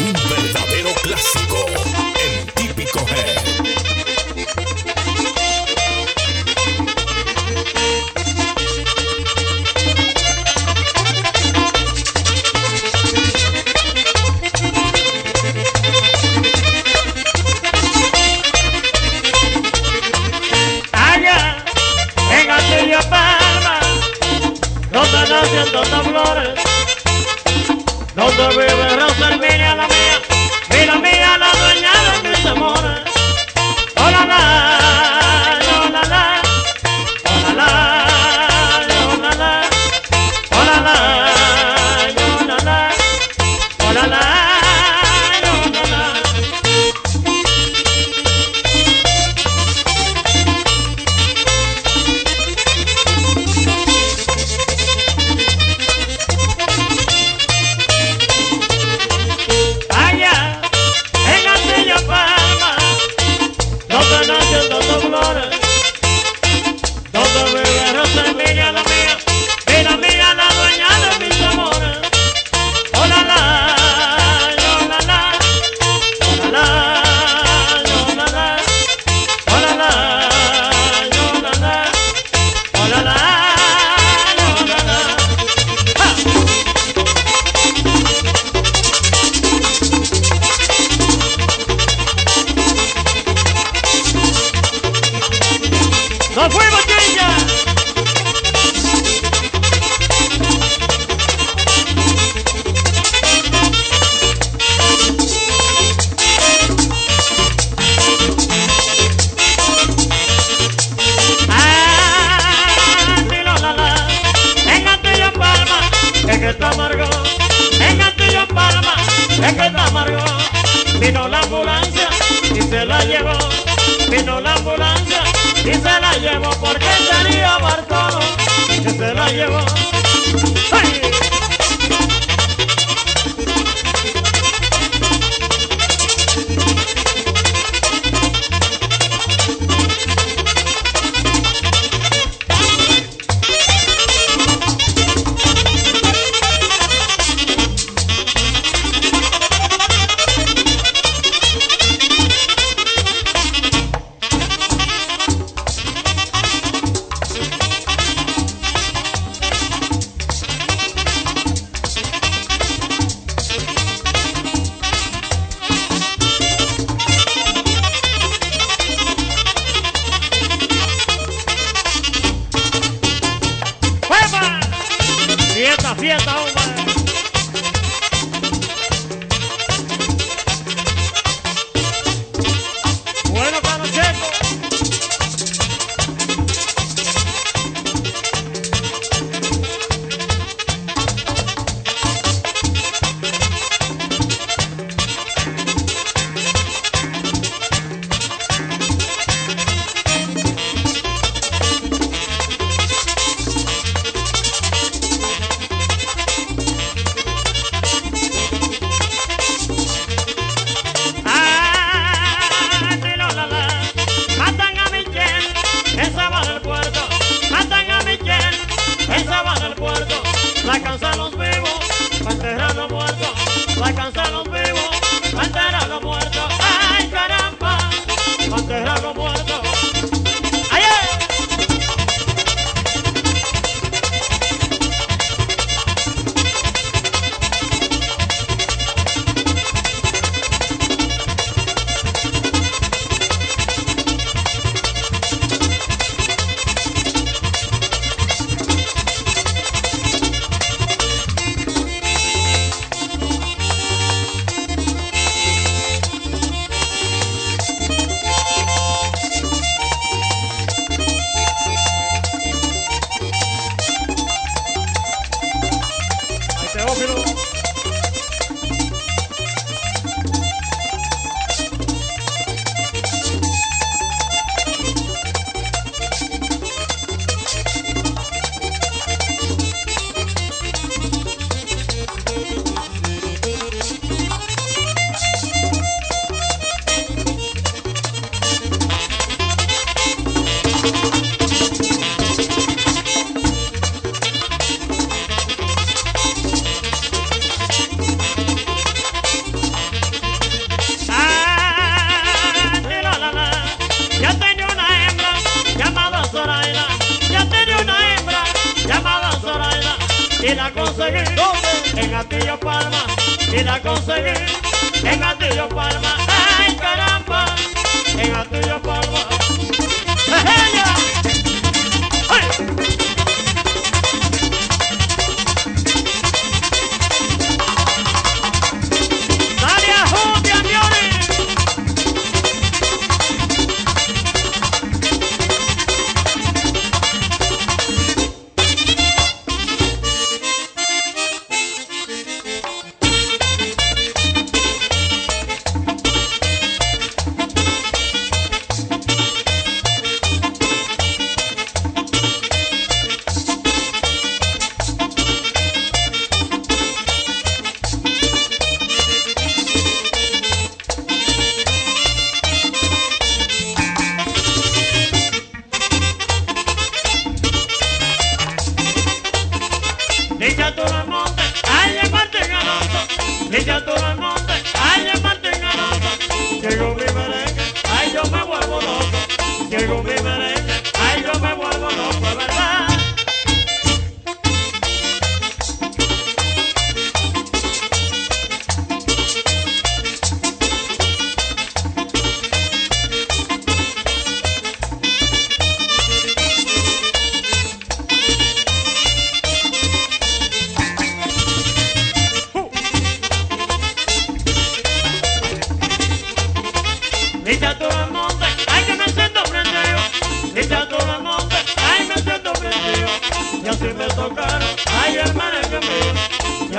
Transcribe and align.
Un 0.00 0.12
verdadero 0.30 0.94
clásico 1.02 1.77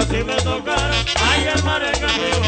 así 0.09 0.23
me 0.23 0.35
tocaron, 0.37 1.05
ay 1.23 1.47
el 1.55 1.63
merengue 1.63 2.07
mío, 2.17 2.38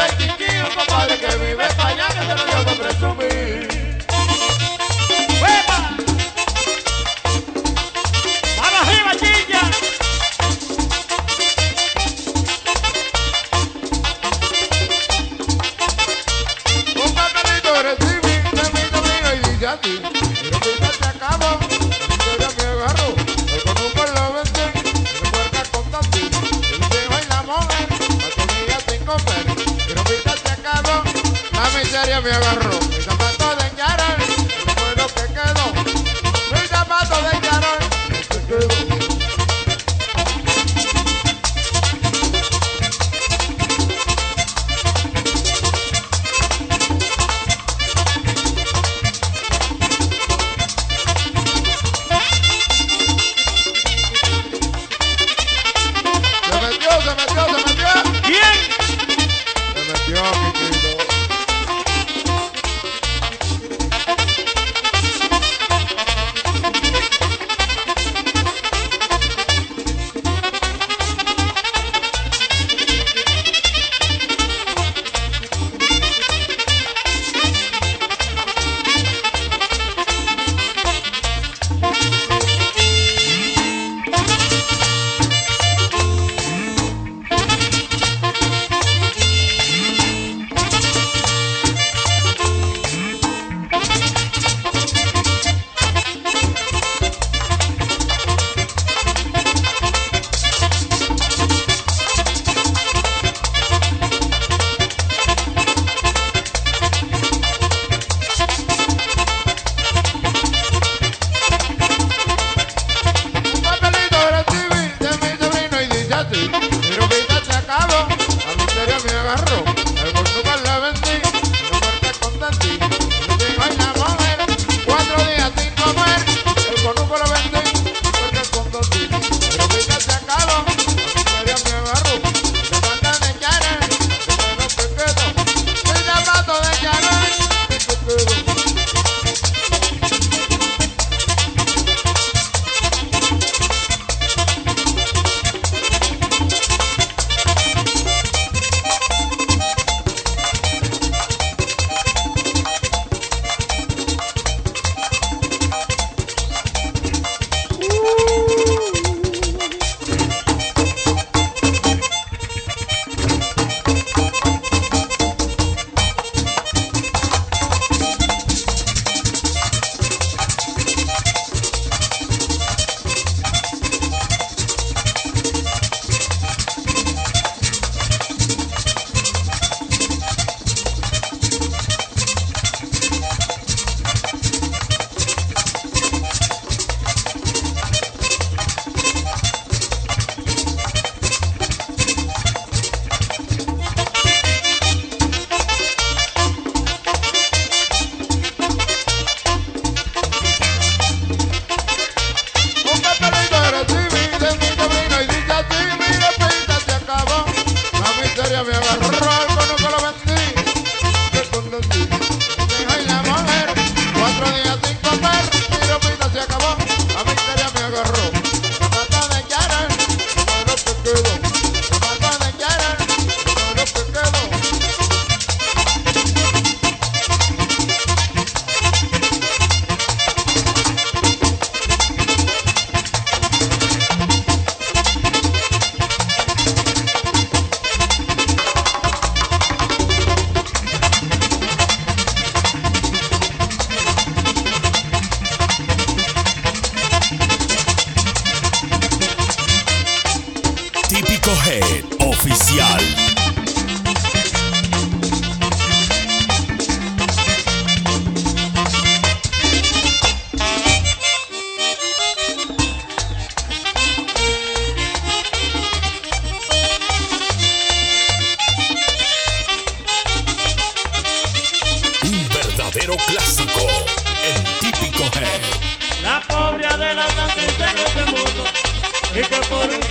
el 0.00 0.31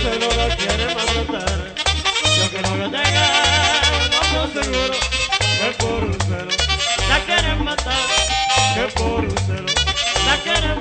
seguro 0.02 0.48
quieren 0.58 0.94
maltratar. 0.96 1.74
Yo 2.36 2.50
que 2.50 2.62
no 2.62 2.76
lo 2.76 2.90
tenga, 2.90 3.26
no 4.10 4.44
estoy 4.44 4.64
seguro 4.64 4.94
que 5.60 5.68
por 5.78 6.04
un 6.04 6.18
cero 6.26 6.52
la 7.08 7.18
quieren 7.26 7.64
matar, 7.64 8.06
que 8.74 8.84
por 8.98 9.20
un 9.24 9.34
cero 9.46 9.66
la 10.26 10.36
quieren 10.42 10.71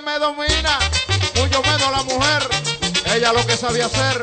me 0.00 0.18
domina, 0.18 0.78
mucho 1.34 1.62
menos 1.62 1.90
la 1.90 2.02
mujer. 2.04 2.48
Ella 3.06 3.32
lo 3.32 3.44
que 3.46 3.56
sabía 3.56 3.86
hacer 3.86 4.22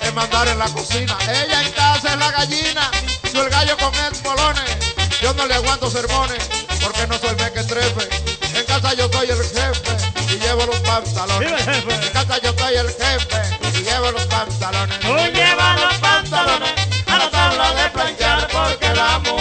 es 0.00 0.14
mandar 0.14 0.48
en 0.48 0.58
la 0.58 0.66
cocina. 0.68 1.16
Ella 1.22 1.62
en 1.62 1.72
casa 1.72 2.12
es 2.12 2.18
la 2.18 2.30
gallina, 2.30 2.90
soy 3.30 3.40
el 3.42 3.50
gallo 3.50 3.76
con 3.76 3.94
el 3.94 4.14
polone. 4.22 4.60
Yo 5.20 5.34
no 5.34 5.46
le 5.46 5.54
aguanto 5.54 5.90
sermones, 5.90 6.48
porque 6.80 7.06
no 7.06 7.18
soy 7.18 7.30
el 7.30 7.36
mequetrefe. 7.36 8.08
En 8.58 8.64
casa 8.64 8.94
yo 8.94 9.10
soy 9.12 9.30
el 9.30 9.36
jefe 9.36 10.34
y 10.34 10.38
llevo 10.38 10.64
los 10.66 10.80
pantalones. 10.80 11.66
En 11.66 12.12
casa 12.12 12.38
yo 12.38 12.54
soy 12.56 12.76
el 12.76 12.88
jefe 12.88 13.78
y 13.78 13.82
llevo 13.82 14.10
los 14.12 14.24
pantalones. 14.26 15.00
Tú 15.00 15.16
llevas 15.34 15.80
los 15.80 15.94
pantalones 15.94 16.72
a 17.06 17.18
la 17.18 17.30
tabla 17.30 17.74
de 17.74 17.90
planchar 17.90 18.48
porque 18.48 18.94
la 18.94 19.18
mujer 19.18 19.39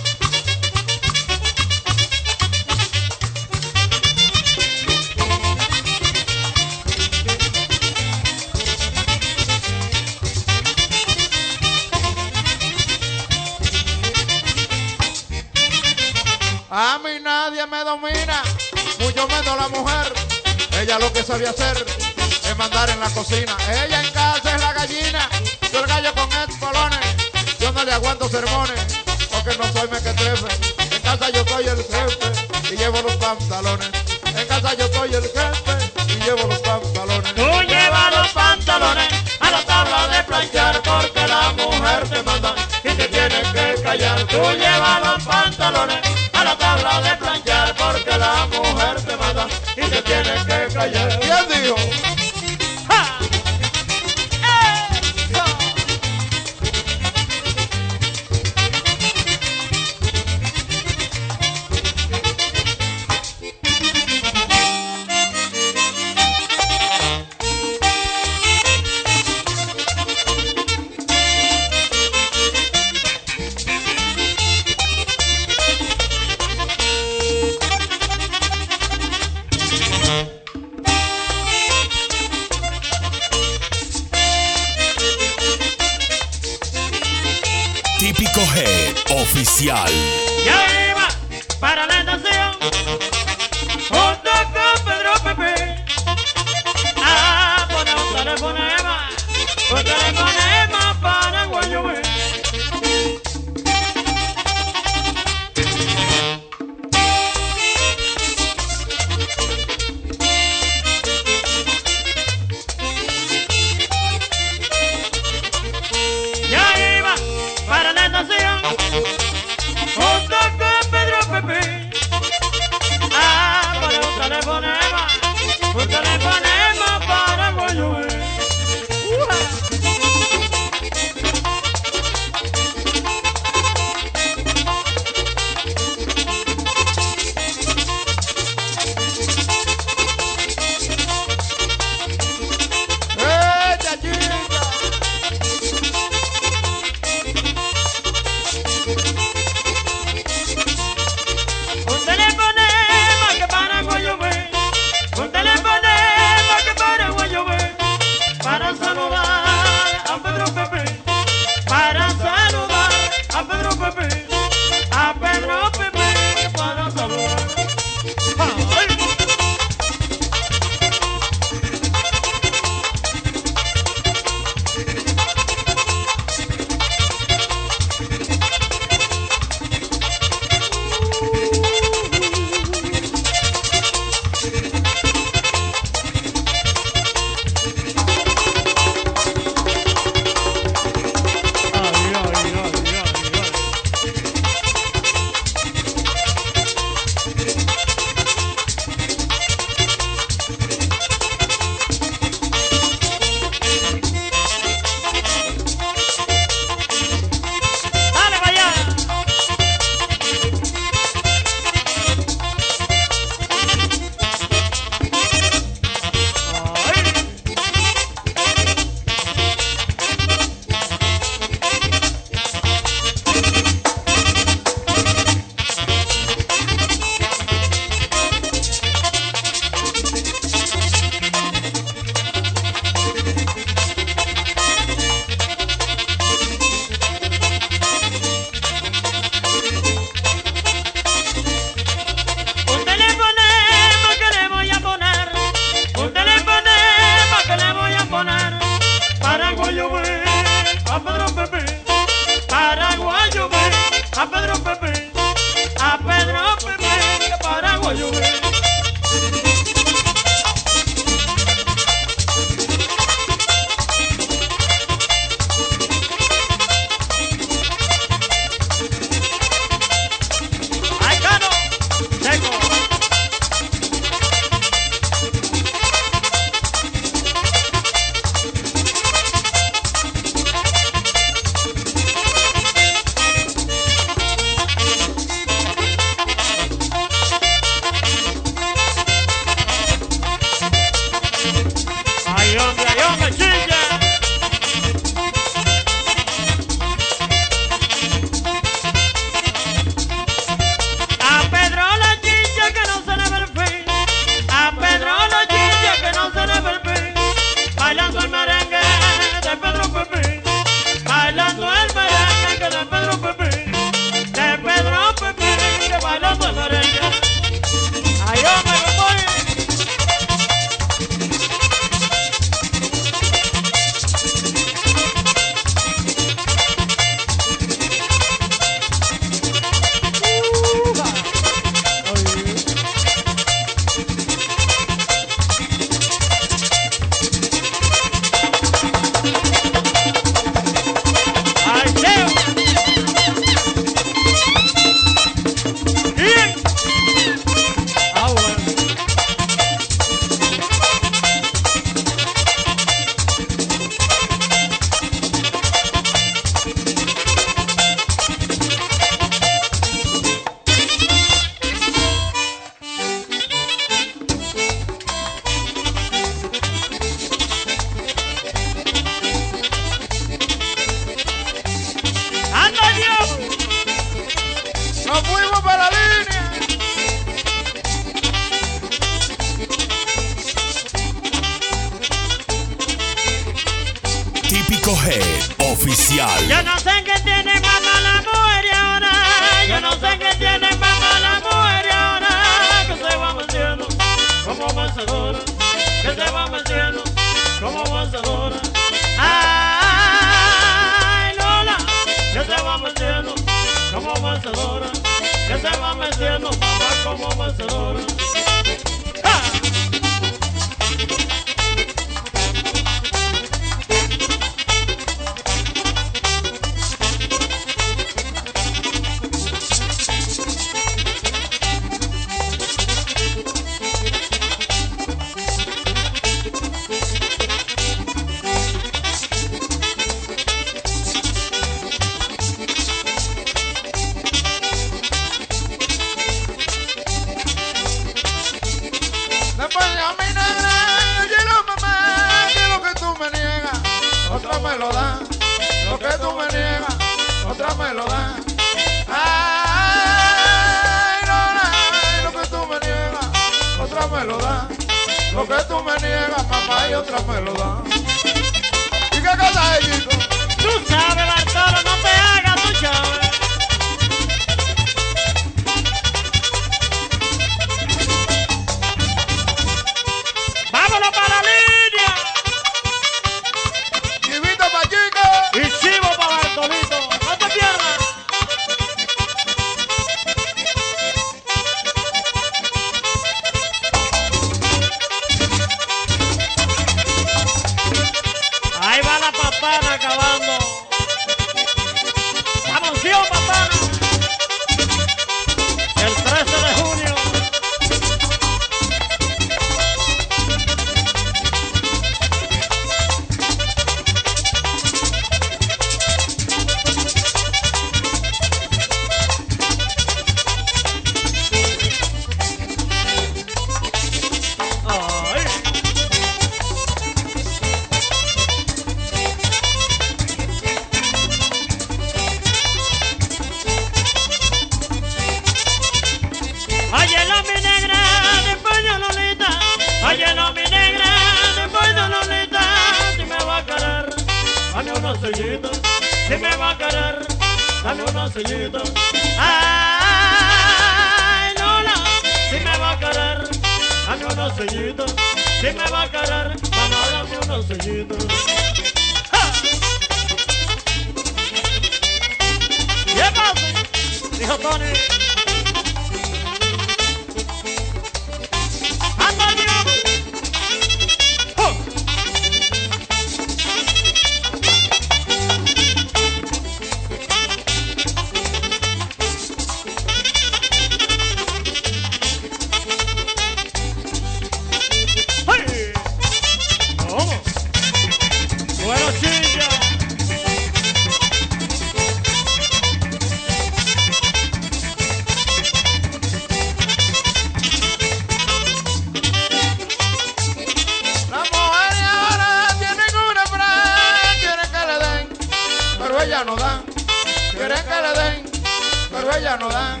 Marbella 599.22 599.56
no 599.56 599.68
dan. 599.68 600.00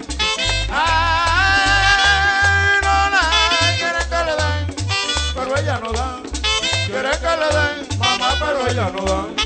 Ay, 0.68 2.00
no 2.82 3.10
dan, 3.14 3.76
quieren 3.78 4.06
que 4.10 4.20
le 4.26 4.34
den, 4.42 4.66
pero 5.32 5.56
ella 5.56 5.78
no 5.78 5.92
dan. 5.92 6.22
Quieren 6.86 7.18
que 7.20 7.36
le 7.40 7.48
den, 7.56 7.76
mamá, 7.98 8.34
pero 8.40 8.66
ella 8.66 8.90
no 8.90 9.02
dan. 9.04 9.36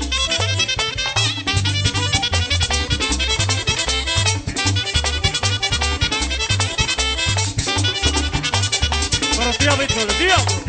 Pero 9.37 9.53
sí 9.53 9.67
ha 9.67 9.75
visto 9.75 10.01
el 10.01 10.07
diablo. 10.17 10.66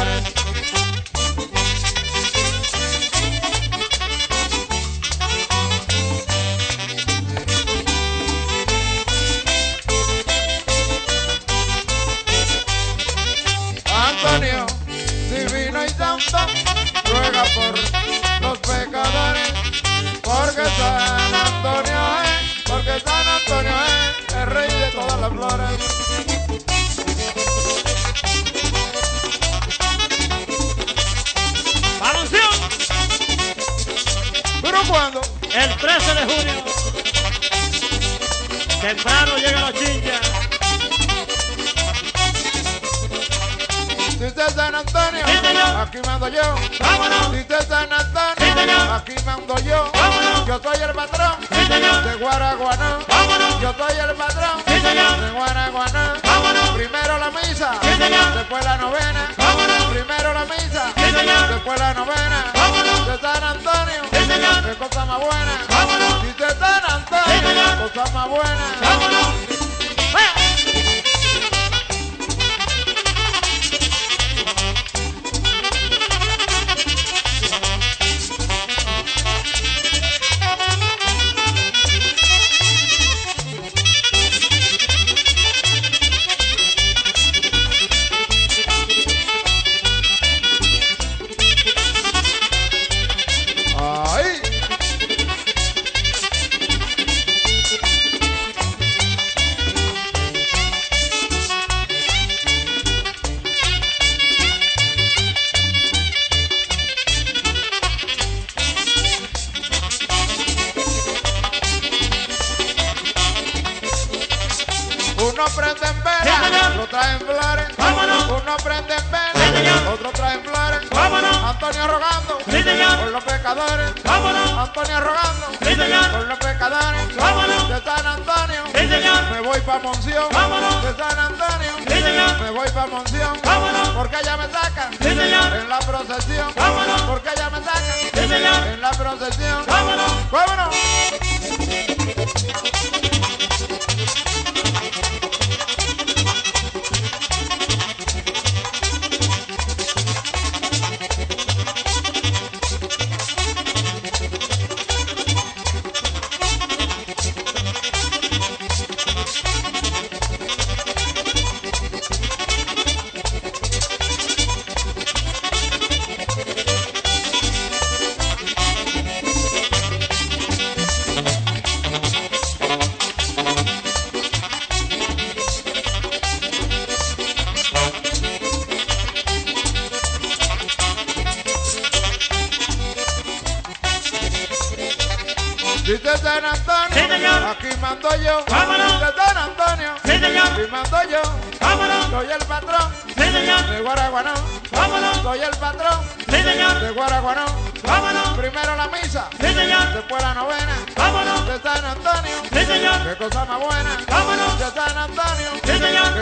water. 0.00 0.39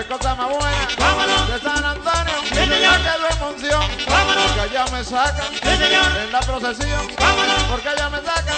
qué 0.02 0.04
cosa 0.04 0.34
más 0.34 0.48
buena. 0.48 0.88
Vámonos. 0.98 1.48
De 1.48 1.58
San 1.60 1.84
Antonio, 1.84 2.34
sí, 2.48 2.54
señor. 2.54 2.98
que 3.02 3.18
lo 3.20 3.28
emoción. 3.30 3.82
Vámonos. 4.08 4.44
Porque 4.44 4.60
allá 4.60 4.84
me 4.92 5.04
sacan. 5.04 5.46
En 6.22 6.32
la 6.32 6.40
procesión. 6.40 7.08
Vámonos. 7.18 7.62
Porque 7.64 7.88
allá 7.88 8.08
me 8.10 8.18
sacan. 8.18 8.56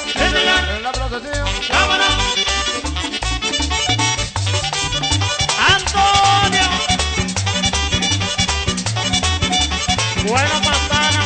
En 0.77 0.83
la 0.83 0.93
procesión. 0.93 1.49
Vámonos. 1.71 2.09
Antonio. 5.75 6.69
Buena 10.27 10.61
pantana. 10.61 11.20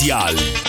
especial. 0.00 0.59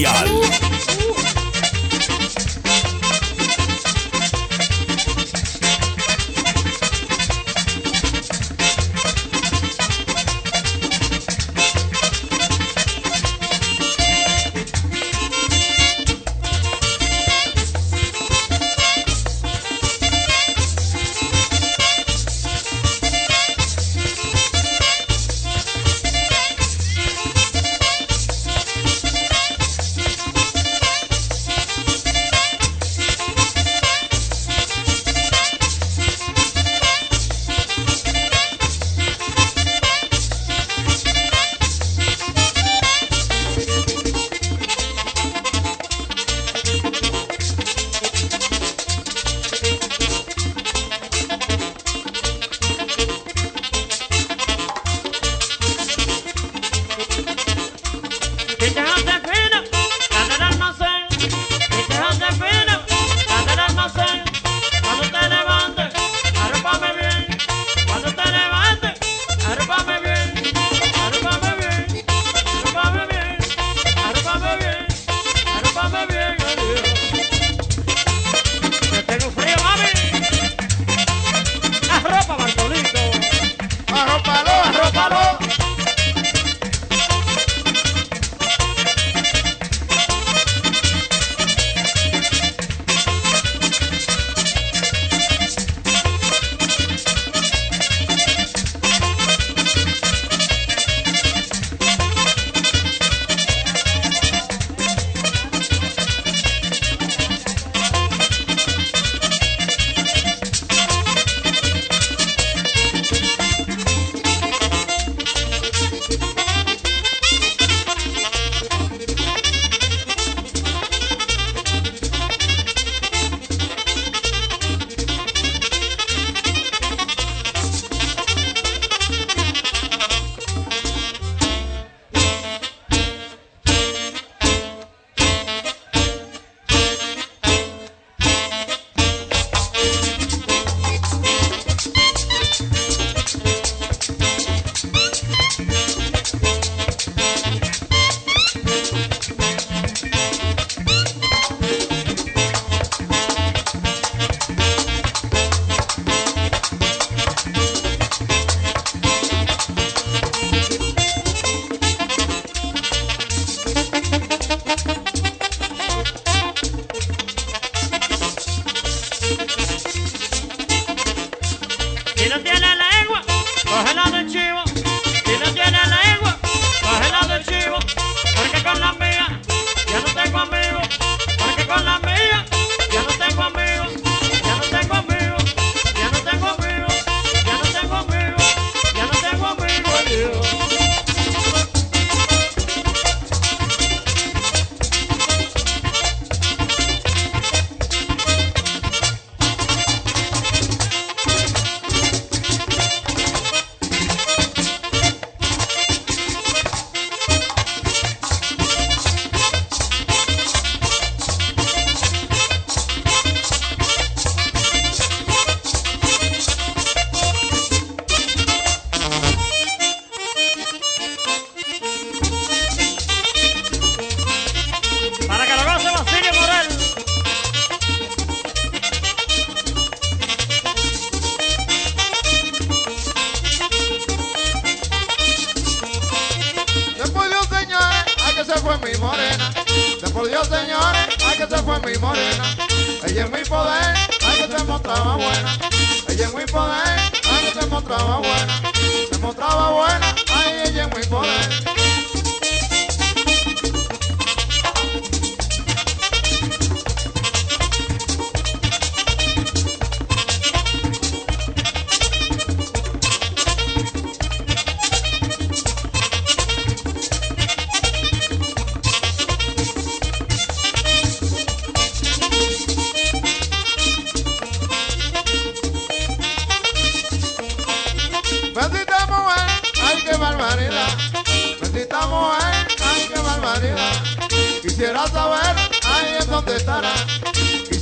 Especial. 0.00 0.77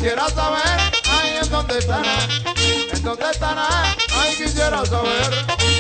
Quisiera 0.07 0.29
saber, 0.29 0.93
ay, 1.11 1.31
en 1.43 1.51
dónde 1.51 1.79
estará, 1.79 2.29
en 2.93 3.03
dónde 3.03 3.29
estará, 3.29 3.69
ay, 4.21 4.37
quisiera 4.37 4.87
saber. 4.87 5.76